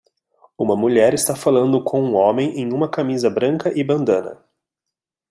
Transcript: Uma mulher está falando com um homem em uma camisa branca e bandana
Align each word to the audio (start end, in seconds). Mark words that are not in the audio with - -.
Uma 0.57 0.75
mulher 0.75 1.13
está 1.13 1.35
falando 1.35 1.83
com 1.83 2.01
um 2.03 2.15
homem 2.15 2.57
em 2.59 2.73
uma 2.73 2.89
camisa 2.89 3.29
branca 3.29 3.71
e 3.79 3.83
bandana 3.83 4.43